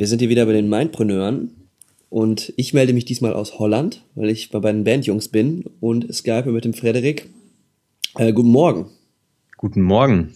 [0.00, 1.50] wir sind hier wieder bei den Mindpreneuren
[2.08, 6.50] und ich melde mich diesmal aus Holland, weil ich bei den Bandjungs bin und Skype
[6.50, 7.28] mit dem Frederik.
[8.16, 8.86] Äh, guten Morgen.
[9.58, 10.32] Guten Morgen.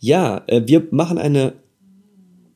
[0.00, 1.54] Ja, äh, wir machen eine,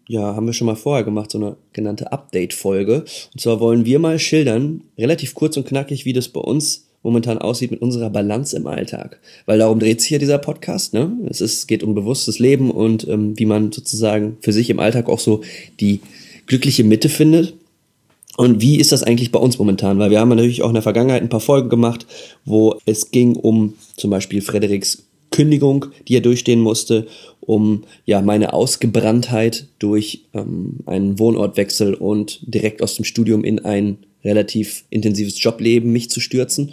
[0.06, 3.06] ja, haben wir schon mal vorher gemacht, so eine genannte Update-Folge.
[3.32, 7.38] Und zwar wollen wir mal schildern, relativ kurz und knackig, wie das bei uns momentan
[7.38, 9.18] aussieht mit unserer Balance im Alltag.
[9.46, 10.92] Weil darum dreht sich ja dieser Podcast.
[10.92, 11.10] Ne?
[11.26, 15.08] Es ist, geht um bewusstes Leben und ähm, wie man sozusagen für sich im Alltag
[15.08, 15.40] auch so
[15.80, 16.00] die
[16.54, 17.54] glückliche Mitte findet.
[18.36, 19.98] Und wie ist das eigentlich bei uns momentan?
[19.98, 22.06] Weil wir haben natürlich auch in der Vergangenheit ein paar Folgen gemacht,
[22.44, 27.08] wo es ging um zum Beispiel Frederiks Kündigung, die er durchstehen musste,
[27.40, 33.98] um ja meine Ausgebranntheit durch ähm, einen Wohnortwechsel und direkt aus dem Studium in ein
[34.24, 36.70] relativ intensives Jobleben mich zu stürzen.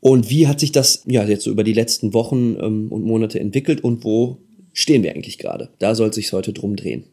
[0.00, 3.40] Und wie hat sich das ja jetzt so über die letzten Wochen ähm, und Monate
[3.40, 4.36] entwickelt und wo
[4.74, 5.70] stehen wir eigentlich gerade?
[5.78, 7.04] Da soll es sich heute drum drehen.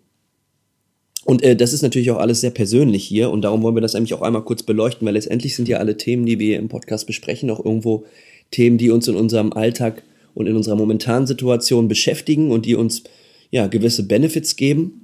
[1.25, 3.95] Und äh, das ist natürlich auch alles sehr persönlich hier und darum wollen wir das
[3.95, 7.07] eigentlich auch einmal kurz beleuchten, weil letztendlich sind ja alle Themen, die wir im Podcast
[7.07, 8.05] besprechen, auch irgendwo
[8.52, 13.03] Themen, die uns in unserem Alltag und in unserer momentanen Situation beschäftigen und die uns
[13.52, 14.99] ja gewisse Benefits geben.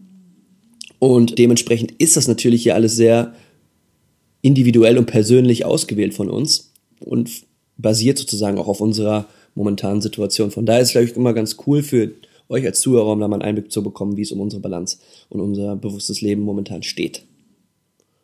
[1.00, 3.34] Und dementsprechend ist das natürlich hier alles sehr
[4.42, 7.30] individuell und persönlich ausgewählt von uns und
[7.78, 10.52] basiert sozusagen auch auf unserer momentanen Situation.
[10.52, 12.12] Von daher ist es, glaube ich, immer ganz cool für
[12.50, 14.98] euch als Zuhörer, um da mal einen Einblick zu bekommen, wie es um unsere Balance
[15.30, 17.24] und unser bewusstes Leben momentan steht.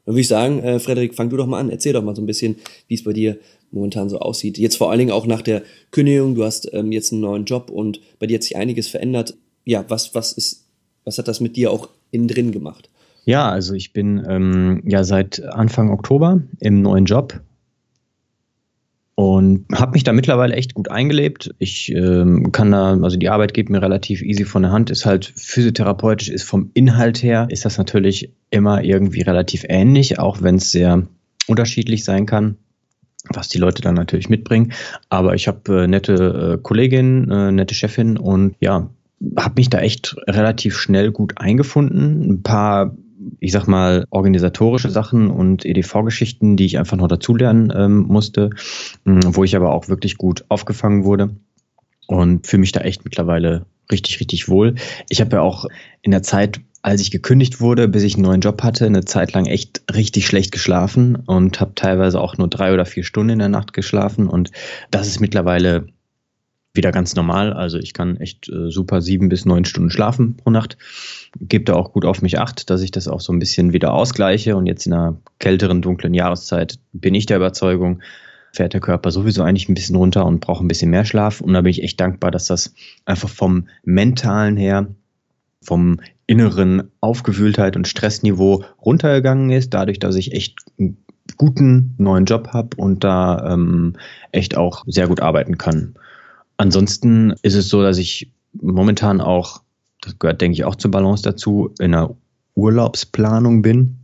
[0.05, 1.69] Dann würde ich sagen, äh, Frederik, fang du doch mal an.
[1.69, 3.37] Erzähl doch mal so ein bisschen, wie es bei dir
[3.71, 4.57] momentan so aussieht.
[4.57, 6.35] Jetzt vor allen Dingen auch nach der Kündigung.
[6.35, 9.35] Du hast ähm, jetzt einen neuen Job und bei dir hat sich einiges verändert.
[9.63, 10.65] Ja, was, was ist,
[11.03, 12.89] was hat das mit dir auch innen drin gemacht?
[13.25, 17.41] Ja, also ich bin ähm, ja seit Anfang Oktober im neuen Job
[19.15, 21.55] und habe mich da mittlerweile echt gut eingelebt.
[21.57, 25.05] Ich ähm, kann da, also die Arbeit geht mir relativ easy von der Hand, ist
[25.05, 30.55] halt physiotherapeutisch, ist vom Inhalt her, ist das natürlich immer irgendwie relativ ähnlich, auch wenn
[30.55, 31.07] es sehr
[31.47, 32.57] unterschiedlich sein kann
[33.29, 34.73] was die Leute dann natürlich mitbringen.
[35.09, 38.89] Aber ich habe äh, nette äh, Kollegin, äh, nette Chefin und ja,
[39.37, 42.29] habe mich da echt relativ schnell gut eingefunden.
[42.29, 42.95] Ein paar
[43.39, 48.49] ich sag mal, organisatorische Sachen und EDV-Geschichten, die ich einfach noch dazulernen ähm, musste,
[49.05, 51.35] wo ich aber auch wirklich gut aufgefangen wurde
[52.07, 54.75] und fühle mich da echt mittlerweile richtig, richtig wohl.
[55.09, 55.65] Ich habe ja auch
[56.01, 59.33] in der Zeit, als ich gekündigt wurde, bis ich einen neuen Job hatte, eine Zeit
[59.33, 63.39] lang echt richtig schlecht geschlafen und habe teilweise auch nur drei oder vier Stunden in
[63.39, 64.51] der Nacht geschlafen und
[64.91, 65.87] das ist mittlerweile
[66.75, 67.53] wieder ganz normal.
[67.53, 70.77] Also ich kann echt äh, super sieben bis neun Stunden schlafen pro Nacht.
[71.39, 73.93] Gebe da auch gut auf mich acht, dass ich das auch so ein bisschen wieder
[73.93, 74.55] ausgleiche.
[74.55, 78.01] Und jetzt in einer kälteren, dunklen Jahreszeit bin ich der Überzeugung,
[78.53, 81.41] fährt der Körper sowieso eigentlich ein bisschen runter und braucht ein bisschen mehr Schlaf.
[81.41, 82.73] Und da bin ich echt dankbar, dass das
[83.05, 84.87] einfach vom mentalen her,
[85.61, 90.97] vom inneren Aufgewühltheit und Stressniveau runtergegangen ist, dadurch, dass ich echt einen
[91.37, 93.93] guten neuen Job habe und da ähm,
[94.31, 95.95] echt auch sehr gut arbeiten kann.
[96.57, 99.61] Ansonsten ist es so, dass ich momentan auch,
[100.01, 102.15] das gehört, denke ich, auch zur Balance dazu, in einer
[102.55, 103.97] Urlaubsplanung bin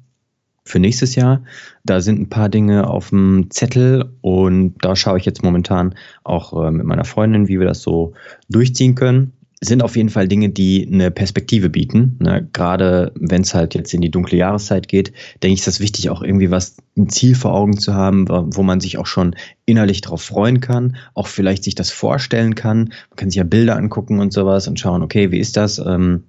[0.66, 1.44] für nächstes Jahr.
[1.84, 6.66] Da sind ein paar Dinge auf dem Zettel und da schaue ich jetzt momentan auch
[6.66, 8.14] äh, mit meiner Freundin, wie wir das so
[8.50, 12.18] durchziehen können sind auf jeden Fall Dinge, die eine Perspektive bieten.
[12.20, 12.48] Ne?
[12.52, 15.14] Gerade wenn es halt jetzt in die dunkle Jahreszeit geht,
[15.44, 18.64] denke ich, ist das wichtig, auch irgendwie was, ein Ziel vor Augen zu haben, wo
[18.64, 19.36] man sich auch schon
[19.68, 22.86] innerlich darauf freuen kann, auch vielleicht sich das vorstellen kann.
[23.10, 25.78] Man kann sich ja Bilder angucken und sowas und schauen, okay, wie ist das?
[25.78, 26.24] Ähm,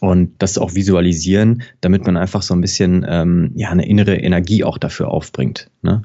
[0.00, 4.64] und das auch visualisieren, damit man einfach so ein bisschen ähm, ja eine innere Energie
[4.64, 5.70] auch dafür aufbringt.
[5.82, 6.02] Ne?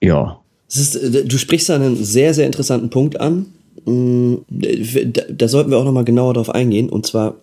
[0.00, 0.40] Ja.
[0.68, 3.46] Ist, äh, du sprichst da einen sehr, sehr interessanten Punkt an
[3.84, 6.88] da, da sollten wir auch nochmal genauer drauf eingehen.
[6.88, 7.36] Und zwar,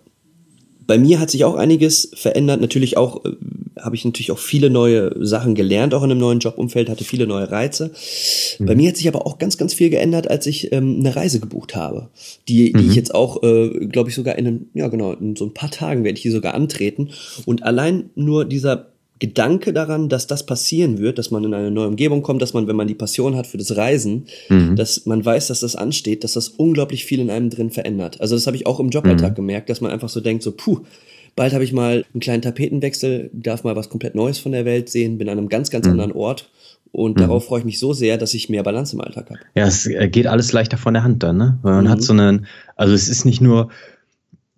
[0.86, 2.60] bei mir hat sich auch einiges verändert.
[2.60, 3.32] Natürlich auch, äh,
[3.80, 7.26] habe ich natürlich auch viele neue Sachen gelernt, auch in einem neuen Jobumfeld, hatte viele
[7.26, 7.92] neue Reize.
[8.58, 8.66] Mhm.
[8.66, 11.40] Bei mir hat sich aber auch ganz, ganz viel geändert, als ich ähm, eine Reise
[11.40, 12.08] gebucht habe.
[12.48, 12.90] Die, die mhm.
[12.90, 15.70] ich jetzt auch, äh, glaube ich, sogar in, einem, ja genau, in so ein paar
[15.70, 17.10] Tagen werde ich hier sogar antreten.
[17.44, 21.88] Und allein nur dieser Gedanke daran, dass das passieren wird, dass man in eine neue
[21.88, 24.76] Umgebung kommt, dass man, wenn man die Passion hat für das Reisen, mhm.
[24.76, 28.20] dass man weiß, dass das ansteht, dass das unglaublich viel in einem drin verändert.
[28.20, 29.36] Also das habe ich auch im Joballtag mhm.
[29.36, 30.80] gemerkt, dass man einfach so denkt, so puh,
[31.36, 34.88] Bald habe ich mal einen kleinen Tapetenwechsel, darf mal was komplett Neues von der Welt
[34.88, 35.92] sehen, bin an einem ganz, ganz mhm.
[35.92, 36.50] anderen Ort.
[36.92, 37.20] Und mhm.
[37.20, 39.40] darauf freue ich mich so sehr, dass ich mehr Balance im Alltag habe.
[39.54, 41.58] Ja, es äh, geht alles leichter von der Hand dann, ne?
[41.60, 41.90] Weil man mhm.
[41.90, 43.68] hat so einen, also es ist nicht nur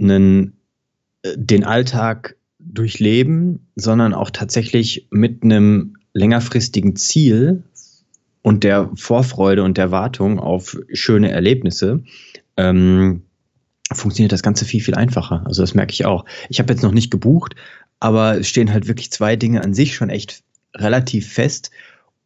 [0.01, 0.57] einen,
[1.23, 2.37] äh, den Alltag
[2.73, 7.63] durchleben, sondern auch tatsächlich mit einem längerfristigen Ziel
[8.43, 12.03] und der Vorfreude und der Wartung auf schöne Erlebnisse.
[12.57, 13.23] Ähm,
[13.93, 15.43] funktioniert das Ganze viel, viel einfacher.
[15.47, 16.25] Also das merke ich auch.
[16.49, 17.55] Ich habe jetzt noch nicht gebucht,
[18.01, 20.43] aber es stehen halt wirklich zwei Dinge an sich schon echt
[20.75, 21.71] relativ fest.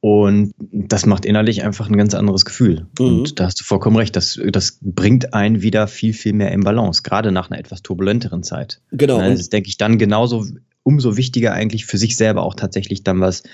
[0.04, 2.88] Und das macht innerlich einfach ein ganz anderes Gefühl.
[2.98, 3.06] Mhm.
[3.06, 4.16] Und da hast du vollkommen recht.
[4.16, 8.42] Das, das bringt einen wieder viel, viel mehr in Balance, gerade nach einer etwas turbulenteren
[8.42, 8.80] Zeit.
[8.90, 9.20] Genau.
[9.20, 10.44] Das ist, denke ich, dann genauso
[10.82, 13.44] umso wichtiger eigentlich für sich selber auch tatsächlich dann was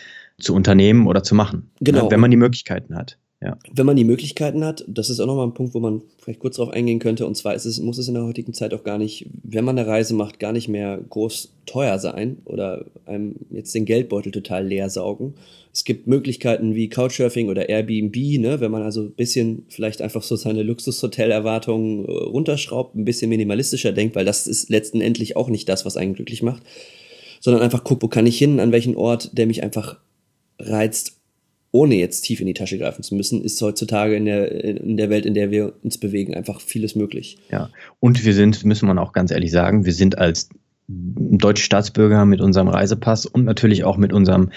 [0.40, 1.70] zu unternehmen oder zu machen.
[1.80, 2.10] Genau.
[2.10, 3.18] Wenn man die Möglichkeiten hat.
[3.40, 3.56] Ja.
[3.72, 6.56] Wenn man die Möglichkeiten hat, das ist auch nochmal ein Punkt, wo man vielleicht kurz
[6.56, 7.24] darauf eingehen könnte.
[7.24, 9.78] Und zwar ist es, muss es in der heutigen Zeit auch gar nicht, wenn man
[9.78, 14.66] eine Reise macht, gar nicht mehr groß teuer sein oder einem jetzt den Geldbeutel total
[14.66, 15.34] leer saugen.
[15.72, 20.24] Es gibt Möglichkeiten wie Couchsurfing oder Airbnb, ne, wenn man also ein bisschen vielleicht einfach
[20.24, 25.68] so seine Luxushotel-Erwartungen äh, runterschraubt, ein bisschen minimalistischer denkt, weil das ist letztendlich auch nicht
[25.68, 26.64] das, was einen glücklich macht,
[27.38, 30.00] sondern einfach guckt, wo kann ich hin, an welchen Ort, der mich einfach
[30.58, 31.18] reizt
[31.70, 35.10] ohne jetzt tief in die Tasche greifen zu müssen, ist heutzutage in der, in der
[35.10, 37.38] Welt, in der wir uns bewegen, einfach vieles möglich.
[37.50, 37.68] Ja,
[38.00, 40.48] und wir sind, müssen man auch ganz ehrlich sagen, wir sind als
[40.88, 44.50] deutsche Staatsbürger mit unserem Reisepass und natürlich auch mit unserem,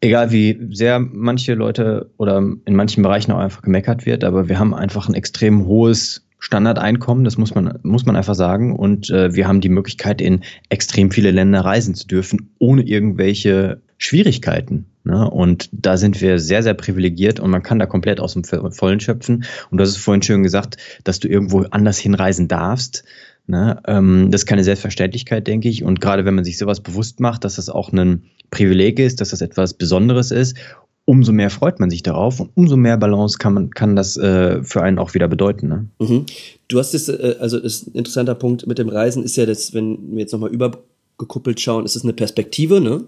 [0.00, 4.58] egal wie sehr manche Leute oder in manchen Bereichen auch einfach gemeckert wird, aber wir
[4.58, 8.76] haben einfach ein extrem hohes Standardeinkommen, das muss man, muss man einfach sagen.
[8.76, 13.80] Und äh, wir haben die Möglichkeit, in extrem viele Länder reisen zu dürfen, ohne irgendwelche
[13.98, 14.86] Schwierigkeiten.
[15.04, 15.28] Ne?
[15.30, 19.00] Und da sind wir sehr, sehr privilegiert und man kann da komplett aus dem Vollen
[19.00, 19.44] schöpfen.
[19.70, 23.04] Und du hast es vorhin schön gesagt, dass du irgendwo anders hinreisen darfst.
[23.46, 23.80] Ne?
[23.86, 25.84] Ähm, das ist keine Selbstverständlichkeit, denke ich.
[25.84, 29.30] Und gerade wenn man sich sowas bewusst macht, dass das auch ein Privileg ist, dass
[29.30, 30.56] das etwas Besonderes ist,
[31.04, 34.62] umso mehr freut man sich darauf und umso mehr Balance kann man kann das äh,
[34.62, 35.68] für einen auch wieder bedeuten.
[35.68, 35.88] Ne?
[35.98, 36.26] Mhm.
[36.68, 39.74] Du hast es, äh, also das ein interessanter Punkt mit dem Reisen ist ja, dass
[39.74, 43.04] wenn wir jetzt nochmal übergekuppelt schauen, ist es eine Perspektive, ne?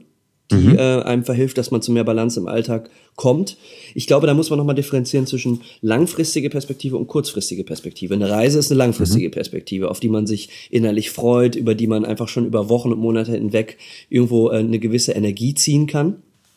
[0.50, 0.78] Die mhm.
[0.78, 3.56] äh, einem verhilft, dass man zu mehr Balance im Alltag kommt.
[3.94, 8.14] Ich glaube, da muss man nochmal differenzieren zwischen langfristige Perspektive und kurzfristige Perspektive.
[8.14, 9.32] Eine Reise ist eine langfristige mhm.
[9.32, 13.00] Perspektive, auf die man sich innerlich freut, über die man einfach schon über Wochen und
[13.00, 13.78] Monate hinweg
[14.08, 16.16] irgendwo äh, eine gewisse Energie ziehen kann.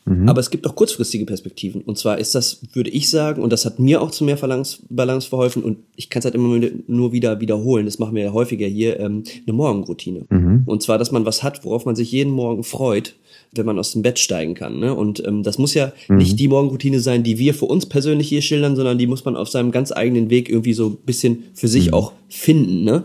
[0.10, 0.28] Mhm.
[0.28, 1.82] Aber es gibt auch kurzfristige Perspektiven.
[1.82, 4.80] Und zwar ist das, würde ich sagen, und das hat mir auch zu mehr Balance,
[4.90, 8.34] Balance verholfen, und ich kann es halt immer nur wieder wiederholen, das machen wir ja
[8.34, 10.26] häufiger hier, ähm, eine Morgenroutine.
[10.30, 10.64] Mhm.
[10.66, 13.16] Und zwar, dass man was hat, worauf man sich jeden Morgen freut,
[13.52, 14.80] wenn man aus dem Bett steigen kann.
[14.80, 14.94] Ne?
[14.94, 16.18] Und ähm, das muss ja mhm.
[16.18, 19.36] nicht die Morgenroutine sein, die wir für uns persönlich hier schildern, sondern die muss man
[19.36, 21.94] auf seinem ganz eigenen Weg irgendwie so ein bisschen für sich mhm.
[21.94, 22.84] auch finden.
[22.84, 23.04] Ne?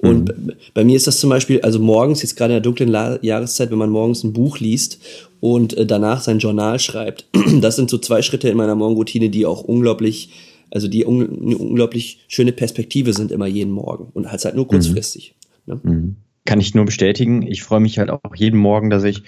[0.00, 0.52] Und mhm.
[0.74, 3.70] bei mir ist das zum Beispiel, also morgens, jetzt gerade in der dunklen La Jahreszeit,
[3.70, 4.98] wenn man morgens ein Buch liest
[5.40, 7.26] und äh, danach sein Journal schreibt,
[7.60, 10.30] das sind so zwei Schritte in meiner Morgenroutine, die auch unglaublich
[10.70, 14.66] also die un eine unglaublich schöne Perspektive sind immer jeden Morgen und halt halt nur
[14.66, 15.36] kurzfristig.
[15.66, 15.74] Mhm.
[15.84, 16.13] Ne?
[16.46, 17.42] Kann ich nur bestätigen.
[17.42, 19.22] Ich freue mich halt auch jeden Morgen, dass ich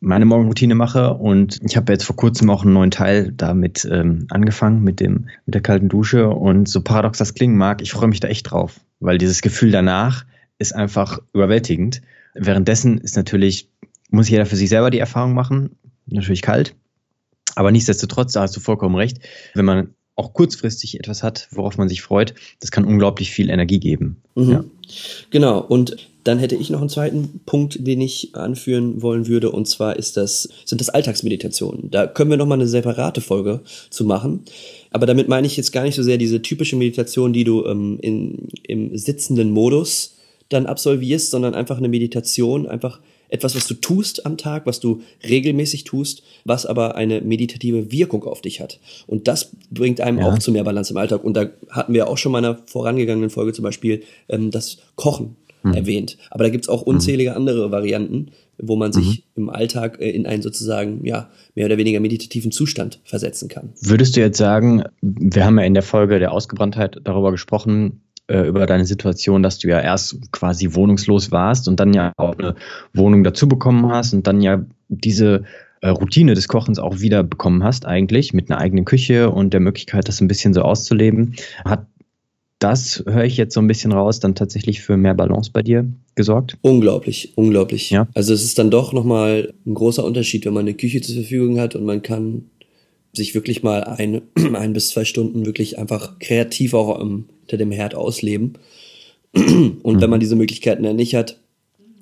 [0.00, 1.14] meine Morgenroutine mache.
[1.14, 5.28] Und ich habe jetzt vor kurzem auch einen neuen Teil damit ähm, angefangen mit dem
[5.46, 6.28] mit der kalten Dusche.
[6.30, 9.70] Und so paradox das klingen mag, ich freue mich da echt drauf, weil dieses Gefühl
[9.70, 10.24] danach
[10.58, 12.02] ist einfach überwältigend.
[12.34, 13.68] Währenddessen ist natürlich
[14.10, 15.76] muss jeder für sich selber die Erfahrung machen,
[16.06, 16.74] natürlich kalt,
[17.54, 19.18] aber nichtsdestotrotz, da hast du vollkommen recht,
[19.54, 23.80] wenn man auch kurzfristig etwas hat, worauf man sich freut, das kann unglaublich viel Energie
[23.80, 24.16] geben.
[24.34, 24.50] Mhm.
[24.50, 24.64] Ja.
[25.30, 29.66] Genau, und dann hätte ich noch einen zweiten Punkt, den ich anführen wollen würde, und
[29.66, 31.90] zwar ist das, sind das Alltagsmeditationen.
[31.90, 34.44] Da können wir nochmal eine separate Folge zu machen.
[34.90, 37.98] Aber damit meine ich jetzt gar nicht so sehr diese typische Meditation, die du ähm,
[38.02, 40.16] in, im sitzenden Modus
[40.50, 43.00] dann absolvierst, sondern einfach eine Meditation, einfach
[43.30, 48.24] etwas, was du tust am Tag, was du regelmäßig tust, was aber eine meditative Wirkung
[48.24, 48.80] auf dich hat.
[49.06, 50.26] Und das bringt einem ja.
[50.26, 51.24] auch zu mehr Balance im Alltag.
[51.24, 54.78] Und da hatten wir auch schon mal in einer vorangegangenen Folge zum Beispiel ähm, das
[54.96, 55.74] Kochen mhm.
[55.74, 56.18] erwähnt.
[56.30, 59.44] Aber da gibt's auch unzählige andere Varianten, wo man sich mhm.
[59.44, 63.70] im Alltag äh, in einen sozusagen, ja, mehr oder weniger meditativen Zustand versetzen kann.
[63.80, 68.46] Würdest du jetzt sagen, wir haben ja in der Folge der Ausgebranntheit darüber gesprochen, äh,
[68.46, 72.54] über deine Situation, dass du ja erst quasi wohnungslos warst und dann ja auch eine
[72.94, 75.44] Wohnung dazu bekommen hast und dann ja diese
[75.80, 79.60] äh, Routine des Kochens auch wieder bekommen hast, eigentlich mit einer eigenen Küche und der
[79.60, 81.34] Möglichkeit, das ein bisschen so auszuleben.
[81.64, 81.86] Hat
[82.60, 85.90] das höre ich jetzt so ein bisschen raus, dann tatsächlich für mehr Balance bei dir
[86.14, 86.58] gesorgt?
[86.60, 87.88] Unglaublich, unglaublich.
[87.90, 88.06] Ja.
[88.14, 91.58] Also es ist dann doch nochmal ein großer Unterschied, wenn man eine Küche zur Verfügung
[91.58, 92.50] hat und man kann
[93.14, 94.22] sich wirklich mal ein,
[94.54, 98.54] ein bis zwei Stunden wirklich einfach kreativ auch um, hinter dem Herd ausleben.
[99.34, 100.00] Und mhm.
[100.00, 101.38] wenn man diese Möglichkeiten dann nicht hat,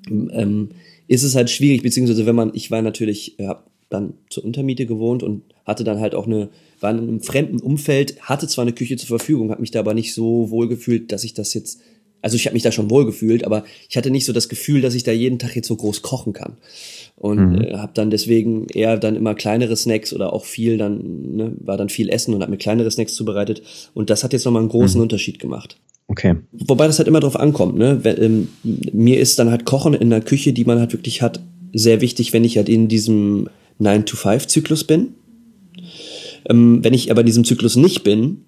[0.09, 0.71] ähm,
[1.07, 5.23] ist es halt schwierig, beziehungsweise wenn man, ich war natürlich, habe dann zur Untermiete gewohnt
[5.23, 6.51] und hatte dann halt auch eine,
[6.81, 9.95] war in einem fremden Umfeld, hatte zwar eine Küche zur Verfügung, habe mich da aber
[9.95, 11.81] nicht so wohl gefühlt, dass ich das jetzt,
[12.23, 14.81] also ich habe mich da schon wohl gefühlt, aber ich hatte nicht so das Gefühl,
[14.81, 16.57] dass ich da jeden Tag jetzt so groß kochen kann.
[17.17, 17.61] Und mhm.
[17.63, 21.77] äh, habe dann deswegen eher dann immer kleinere Snacks oder auch viel dann, ne, war
[21.77, 23.63] dann viel Essen und habe mir kleinere Snacks zubereitet.
[23.95, 25.03] Und das hat jetzt nochmal einen großen mhm.
[25.03, 25.79] Unterschied gemacht.
[26.09, 26.37] Okay.
[26.53, 27.99] Wobei das halt immer drauf ankommt, ne?
[28.03, 28.49] Wenn, ähm,
[28.93, 31.41] mir ist dann halt Kochen in der Küche, die man halt wirklich hat,
[31.75, 33.49] sehr wichtig, wenn ich halt in diesem
[33.81, 35.15] 9-to-5-Zyklus bin.
[36.49, 38.48] Ähm, wenn ich aber in diesem Zyklus nicht bin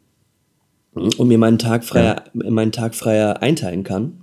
[0.94, 2.50] und mir meinen Tag freier, ja.
[2.50, 4.20] meinen Tag freier einteilen kann,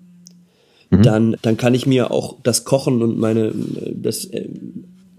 [0.90, 1.02] mhm.
[1.02, 3.54] dann, dann kann ich mir auch das Kochen und meine,
[3.94, 4.50] das äh,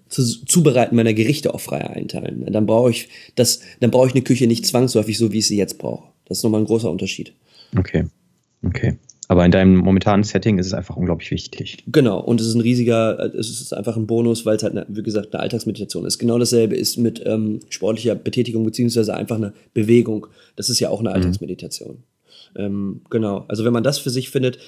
[0.08, 2.44] zu, Zubereiten meiner Gerichte auch freier einteilen.
[2.50, 5.56] Dann brauche ich das, dann brauche ich eine Küche nicht zwangsläufig so, wie ich sie
[5.56, 6.08] jetzt brauche.
[6.26, 7.32] Das ist nochmal ein großer Unterschied.
[7.76, 8.04] Okay.
[8.64, 8.98] Okay.
[9.30, 11.84] Aber in deinem momentanen Setting ist es einfach unglaublich wichtig.
[11.86, 14.86] Genau, und es ist ein riesiger, es ist einfach ein Bonus, weil es halt, eine,
[14.88, 16.18] wie gesagt, eine Alltagsmeditation ist.
[16.18, 20.28] Genau dasselbe ist mit ähm, sportlicher Betätigung beziehungsweise einfach eine Bewegung.
[20.56, 21.16] Das ist ja auch eine mhm.
[21.16, 21.98] Alltagsmeditation.
[22.56, 22.60] Mhm.
[22.60, 24.58] Ähm, genau, also wenn man das für sich findet,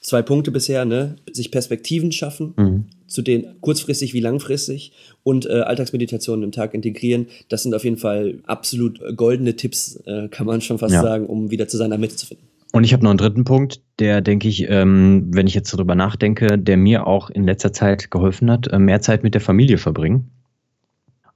[0.00, 1.16] zwei Punkte bisher, ne?
[1.30, 2.84] Sich Perspektiven schaffen, mhm.
[3.06, 4.92] zu denen kurzfristig wie langfristig
[5.22, 7.26] und äh, Alltagsmeditationen im Tag integrieren.
[7.50, 11.02] Das sind auf jeden Fall absolut goldene Tipps, äh, kann man schon fast ja.
[11.02, 12.49] sagen, um wieder zu seiner Mitte zu finden.
[12.72, 15.94] Und ich habe noch einen dritten Punkt, der, denke ich, ähm, wenn ich jetzt darüber
[15.94, 19.78] nachdenke, der mir auch in letzter Zeit geholfen hat, äh, mehr Zeit mit der Familie
[19.78, 20.30] verbringen.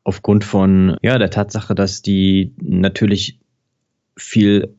[0.05, 3.41] Aufgrund von ja der Tatsache, dass die natürlich
[4.17, 4.76] viel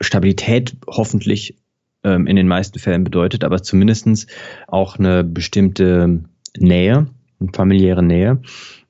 [0.00, 1.56] Stabilität hoffentlich
[2.04, 4.26] ähm, in den meisten Fällen bedeutet, aber zumindestens
[4.68, 6.22] auch eine bestimmte
[6.56, 7.06] Nähe,
[7.40, 8.40] eine familiäre Nähe.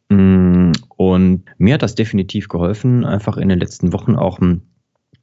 [0.08, 4.62] Mm, und mir hat das definitiv geholfen, einfach in den letzten Wochen auch ein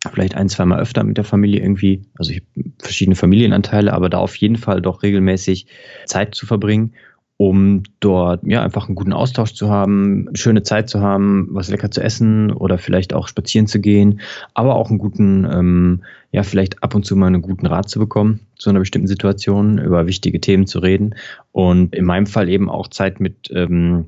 [0.07, 2.43] vielleicht ein, zweimal öfter mit der Familie irgendwie, also ich
[2.79, 5.67] verschiedene Familienanteile, aber da auf jeden Fall doch regelmäßig
[6.05, 6.93] Zeit zu verbringen,
[7.35, 11.91] um dort ja einfach einen guten Austausch zu haben, schöne Zeit zu haben, was lecker
[11.91, 14.19] zu essen oder vielleicht auch spazieren zu gehen,
[14.53, 17.99] aber auch einen guten, ähm, ja, vielleicht ab und zu mal einen guten Rat zu
[17.99, 21.15] bekommen zu einer bestimmten Situation, über wichtige Themen zu reden
[21.51, 24.07] und in meinem Fall eben auch Zeit mit ähm,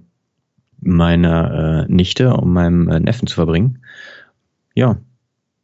[0.82, 3.80] meiner äh, Nichte und meinem äh, Neffen zu verbringen.
[4.76, 4.98] Ja,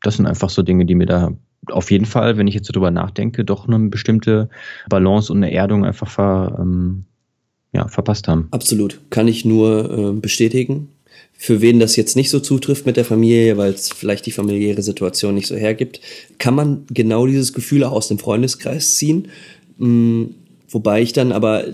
[0.01, 1.33] das sind einfach so Dinge, die mir da
[1.71, 4.49] auf jeden Fall, wenn ich jetzt so drüber nachdenke, doch eine bestimmte
[4.89, 7.05] Balance und eine Erdung einfach ver, ähm,
[7.73, 8.47] ja, verpasst haben.
[8.51, 8.99] Absolut.
[9.09, 10.89] Kann ich nur äh, bestätigen.
[11.33, 14.81] Für wen das jetzt nicht so zutrifft mit der Familie, weil es vielleicht die familiäre
[14.81, 15.99] Situation nicht so hergibt,
[16.39, 19.27] kann man genau dieses Gefühl auch aus dem Freundeskreis ziehen.
[19.77, 20.35] Mhm.
[20.69, 21.65] Wobei ich dann aber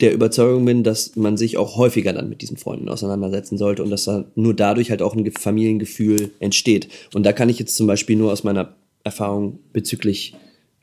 [0.00, 3.90] der Überzeugung bin, dass man sich auch häufiger dann mit diesen Freunden auseinandersetzen sollte und
[3.90, 6.88] dass da nur dadurch halt auch ein Familiengefühl entsteht.
[7.14, 8.74] Und da kann ich jetzt zum Beispiel nur aus meiner
[9.04, 10.34] Erfahrung bezüglich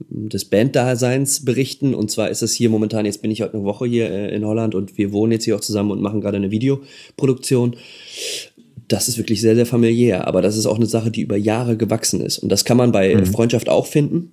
[0.10, 1.93] hm, des Banddaseins berichten.
[1.93, 4.46] Und zwar ist es hier momentan, jetzt bin ich heute eine Woche hier äh, in
[4.46, 7.75] Holland und wir wohnen jetzt hier auch zusammen und machen gerade eine Videoproduktion.
[8.88, 11.77] Das ist wirklich sehr, sehr familiär, aber das ist auch eine Sache, die über Jahre
[11.77, 12.39] gewachsen ist.
[12.39, 13.27] Und das kann man bei mhm.
[13.27, 14.32] Freundschaft auch finden.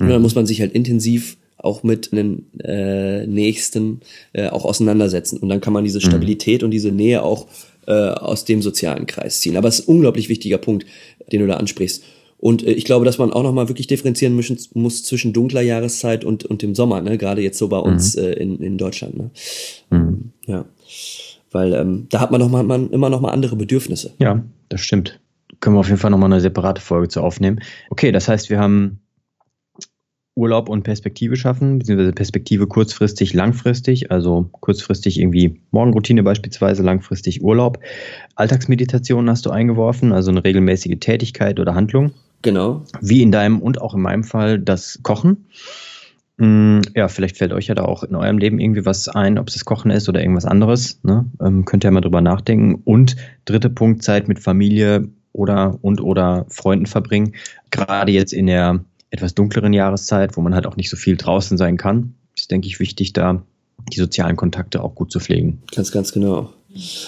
[0.00, 0.22] Und dann mhm.
[0.22, 4.00] muss man sich halt intensiv auch mit einem äh, Nächsten
[4.32, 5.38] äh, auch auseinandersetzen.
[5.38, 6.02] Und dann kann man diese mhm.
[6.02, 6.66] Stabilität mhm.
[6.66, 7.46] und diese Nähe auch
[7.86, 9.56] äh, aus dem sozialen Kreis ziehen.
[9.56, 10.86] Aber es ist ein unglaublich wichtiger Punkt,
[11.32, 12.04] den du da ansprichst.
[12.38, 16.24] Und äh, ich glaube, dass man auch nochmal wirklich differenzieren müssen, muss zwischen dunkler Jahreszeit
[16.24, 17.18] und, und dem Sommer, ne?
[17.18, 18.22] gerade jetzt so bei uns mhm.
[18.22, 19.16] äh, in, in Deutschland.
[19.16, 19.30] Ne?
[19.90, 20.30] Mhm.
[20.46, 20.64] Ja,
[21.50, 24.12] weil ähm, da hat man, noch mal, man immer noch mal andere Bedürfnisse.
[24.18, 25.20] Ja, das stimmt.
[25.60, 27.60] Können wir auf jeden Fall nochmal eine separate Folge zu aufnehmen.
[27.88, 28.98] Okay, das heißt, wir haben
[30.36, 37.78] Urlaub und Perspektive schaffen, beziehungsweise Perspektive kurzfristig, langfristig, also kurzfristig irgendwie Morgenroutine beispielsweise, langfristig Urlaub.
[38.34, 42.12] Alltagsmeditation hast du eingeworfen, also eine regelmäßige Tätigkeit oder Handlung.
[42.42, 42.82] Genau.
[43.00, 45.46] Wie in deinem und auch in meinem Fall das Kochen.
[46.36, 49.48] Mm, ja, vielleicht fällt euch ja da auch in eurem Leben irgendwie was ein, ob
[49.48, 50.98] es das Kochen ist oder irgendwas anderes.
[51.04, 51.26] Ne?
[51.40, 52.82] Ähm, könnt ihr mal drüber nachdenken.
[52.84, 53.14] Und
[53.44, 57.34] dritte Punkt, Zeit mit Familie oder und oder Freunden verbringen.
[57.70, 58.84] Gerade jetzt in der
[59.14, 62.66] etwas dunkleren Jahreszeit, wo man halt auch nicht so viel draußen sein kann, ist, denke
[62.66, 63.42] ich, wichtig, da
[63.92, 65.62] die sozialen Kontakte auch gut zu pflegen.
[65.74, 66.52] Ganz, ganz genau.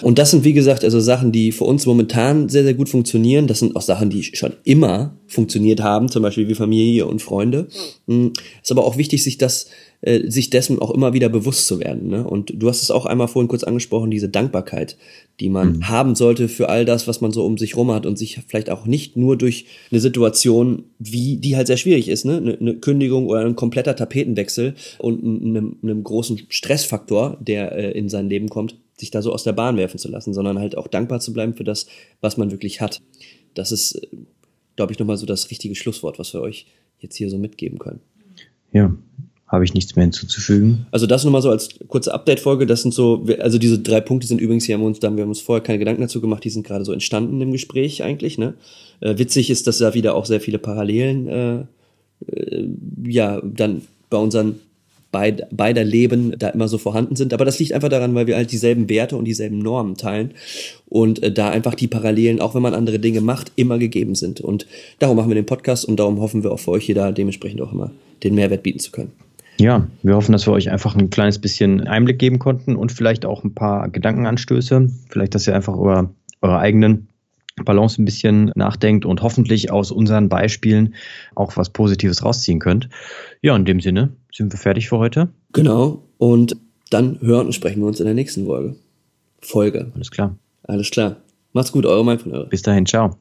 [0.02, 3.48] Und das sind, wie gesagt, also Sachen, die für uns momentan sehr, sehr gut funktionieren.
[3.48, 7.66] Das sind auch Sachen, die schon immer funktioniert haben, zum Beispiel wie Familie und Freunde.
[8.06, 8.32] Hm,
[8.62, 9.66] ist aber auch wichtig, sich das
[10.06, 12.06] äh, sich dessen auch immer wieder bewusst zu werden.
[12.08, 12.24] Ne?
[12.24, 14.96] Und du hast es auch einmal vorhin kurz angesprochen, diese Dankbarkeit,
[15.40, 15.88] die man mhm.
[15.88, 18.70] haben sollte für all das, was man so um sich rum hat und sich vielleicht
[18.70, 22.36] auch nicht nur durch eine Situation, wie die halt sehr schwierig ist, ne?
[22.36, 28.08] eine, eine Kündigung oder ein kompletter Tapetenwechsel und einem, einem großen Stressfaktor, der äh, in
[28.08, 30.86] sein Leben kommt, sich da so aus der Bahn werfen zu lassen, sondern halt auch
[30.86, 31.86] dankbar zu bleiben für das,
[32.20, 33.02] was man wirklich hat.
[33.54, 34.06] Das ist, äh,
[34.76, 36.66] glaube ich, nochmal so das richtige Schlusswort, was wir euch
[37.00, 37.98] jetzt hier so mitgeben können.
[38.72, 38.94] Ja,
[39.48, 40.86] habe ich nichts mehr hinzuzufügen.
[40.90, 42.66] Also das nochmal so als kurze Update-Folge.
[42.66, 45.16] Das sind so, also diese drei Punkte sind übrigens, hier haben wir uns, da haben
[45.16, 48.38] wir uns vorher keine Gedanken dazu gemacht, die sind gerade so entstanden im Gespräch eigentlich.
[48.38, 48.54] Ne?
[49.00, 51.58] Äh, witzig ist, dass da wieder auch sehr viele Parallelen, äh,
[52.32, 52.68] äh,
[53.06, 54.56] ja, dann bei unseren
[55.12, 57.32] beid, beider Leben da immer so vorhanden sind.
[57.32, 60.32] Aber das liegt einfach daran, weil wir halt dieselben Werte und dieselben Normen teilen
[60.88, 64.40] und äh, da einfach die Parallelen, auch wenn man andere Dinge macht, immer gegeben sind.
[64.40, 64.66] Und
[64.98, 67.60] darum machen wir den Podcast und darum hoffen wir auch für euch hier da dementsprechend
[67.60, 67.92] auch immer
[68.24, 69.25] den Mehrwert bieten zu können.
[69.58, 73.24] Ja, wir hoffen, dass wir euch einfach ein kleines bisschen Einblick geben konnten und vielleicht
[73.24, 74.90] auch ein paar Gedankenanstöße.
[75.08, 76.10] Vielleicht, dass ihr einfach über
[76.42, 77.08] eure eigenen
[77.64, 80.94] Balance ein bisschen nachdenkt und hoffentlich aus unseren Beispielen
[81.34, 82.90] auch was Positives rausziehen könnt.
[83.40, 85.28] Ja, in dem Sinne sind wir fertig für heute.
[85.52, 86.02] Genau.
[86.18, 86.56] Und
[86.90, 88.76] dann hören und sprechen wir uns in der nächsten Folge.
[89.40, 89.90] Folge.
[89.94, 90.36] Alles klar.
[90.64, 91.16] Alles klar.
[91.52, 92.46] Macht's gut, eure Mindful.
[92.50, 93.16] Bis dahin, ciao.